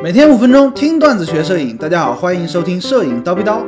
[0.00, 3.64] 每天五分钟听段子学摄影，大家好，欢迎收听摄影刀逼刀。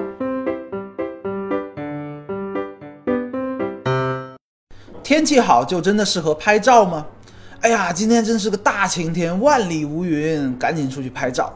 [5.02, 7.04] 天气好就真的适合拍照吗？
[7.62, 11.52] 哎呀，今天真是个大晴天，万里无云，赶紧出去拍照。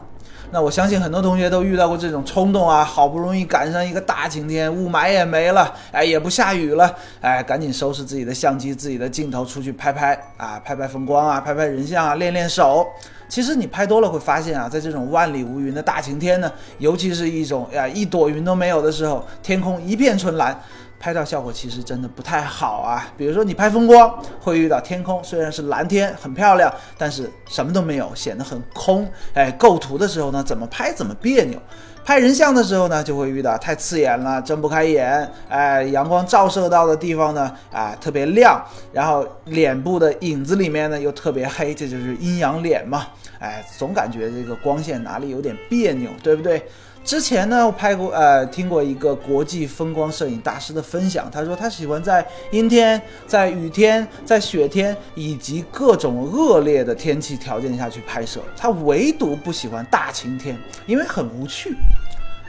[0.51, 12.85] 那我相信很多同学都遇到过这种冲动啊，好不容易赶上一个大晴天，雾霾也没了，哎，也不下雨了，哎，赶紧收拾自己的相机、自己的镜头出去拍拍啊，拍拍风光啊，拍拍人像啊，练练手。
[13.27, 20.59] 其实你拍多了会发现啊，在这种万里无云的大晴天呢，尤其是一种呀一朵云都没有的时候，天空一片纯蓝。
[21.05, 23.07] 拍照效果其实真的不太好啊。
[23.15, 29.07] 比如说你拍风光，会遇到天空虽然是蓝天很漂亮，但是什么都没有，显得很空。
[29.35, 31.61] 哎，构图的时候呢，怎么拍怎么别扭。
[32.03, 35.31] 拍人像的时候呢，就会遇到太刺眼了，睁不开眼。
[35.47, 38.59] 哎，阳光照射到的地方呢，啊特别亮，
[38.91, 43.05] 然后脸部的影子里面呢又特别黑，这就是阴阳脸嘛。
[43.37, 46.65] 哎，总感觉这个光线哪里有点别扭，对不对？
[47.05, 51.29] 之前呢，我拍过，呃，听过一个国际风光摄影大师的分享。
[51.29, 61.75] 他说他喜欢在阴天、在雨天、在雪天以及各种恶劣的天气条件下去拍摄，他唯独不喜欢大晴天，因为很无趣。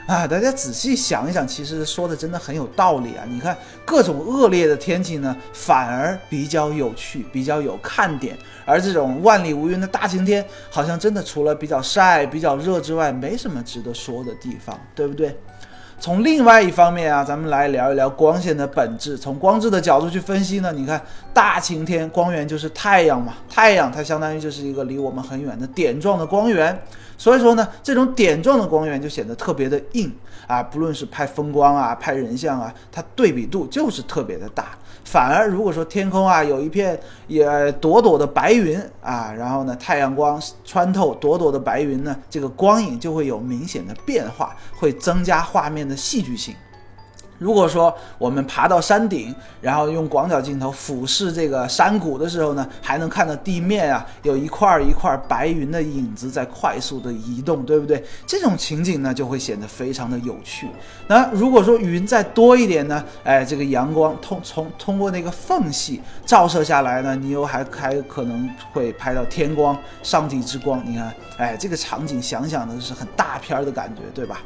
[0.07, 3.25] 啊，大家仔细想一想，其实说的真的很有道理啊！
[3.29, 8.33] 你看各种恶劣的天气呢，反而比较有趣，比较有看点；
[8.65, 15.37] 而这种万里无云的大晴天，好像真的除了比较晒、比较热之外，没什么值得说的地方，对不对？
[15.99, 19.17] 从另外一方面啊，咱们来聊一聊光线的本质。
[19.17, 21.01] 从光质的角度去分析呢，你看
[21.33, 26.79] 大晴天，光源就是太阳嘛，太阳它相当于就是一个离我们很远的点状的光源。
[27.17, 30.13] 所以说呢，这种点状的光源就显得特别的硬
[30.45, 34.77] 啊，不论是拍风光啊、拍人像啊，它对比度就是特别的大。
[35.03, 46.53] 反而如果说天空啊有一片也朵朵的白云啊，然后呢太阳光穿透朵朵的白云呢，这个光影就会有明显的变化，会增加画面的戏剧性。
[47.37, 58.03] 如果说我们爬到山顶，然后用广角镜头俯视这个山谷的时候呢，还能看到地面啊有一块一块白云的影子在快速的移动，对不对？
[58.25, 60.67] 这种情景呢就会显得非常的有趣。
[61.07, 70.81] 那如果说云再多一点呢，哎，这个阳光通从通过那个缝隙照射下来呢，你又还还可能会拍到天光、上帝之光。
[70.85, 74.41] 你看，哎，这个场景想想呢是很大片的感觉，对吧？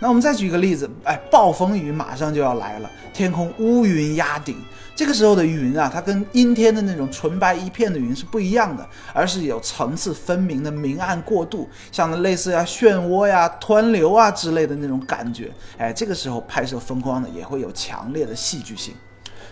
[0.00, 4.56] 那我们再举一个例子，哎，暴风雨马上就要来了，天空乌云压顶，
[4.96, 18.94] 这个时候的云啊，它跟阴天的那种纯白一片的云是不一样的，而是有层次分明的明暗过渡，像类似呀漩涡呀、湍流啊之类的那种感觉，哎，这个时候拍摄风光呢，也会有强烈的戏剧性。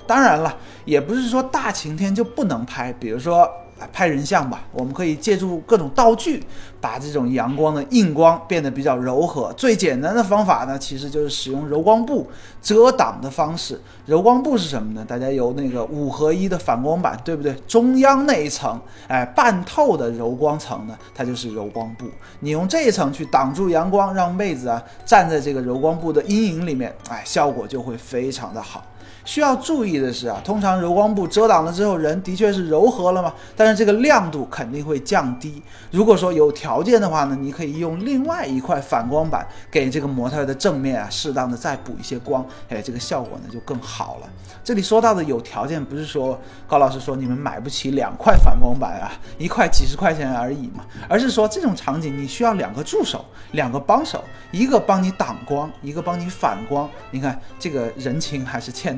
[0.06, 0.56] 当然了，
[0.86, 3.46] 也不是说大晴天就不能拍，比如说。
[3.92, 6.42] 拍人像吧，我们可以借助各种道具，
[6.80, 9.52] 把这种阳光的硬光变得比较柔和。
[9.52, 12.28] 最简单的方法呢，其实就是使用柔光布
[12.60, 13.80] 遮挡的方式。
[14.06, 15.04] 柔光布是什么呢？
[15.06, 17.54] 大家有那个五合一的反光板，对不对？
[17.66, 22.06] 中央那一层，哎，半透的柔光层呢，它就是柔光布。
[22.40, 28.84] 你用这一层去挡住阳光，让妹子啊站在这个柔光布的阴影里面，哎，效果就会非常的好。
[29.24, 35.62] 需要注意的是啊，通常柔光布遮挡了之后，人的确是柔和了嘛，但是这个亮度肯定会降低。
[35.90, 44.28] 如果说有条件的话呢，你可以用另外一块反光板给这个模特的正面啊，适当的再补一些光，哎，这个效果呢就更好了。
[44.64, 56.86] 这里说到的有条件，不是说高老师说你们买不起两块反光板啊，一块几十块钱而已嘛，而是说这种场景你需要两个助手，两个帮手，一个帮你挡光，一个帮你反光。
[57.10, 58.97] 你看这个人情还是欠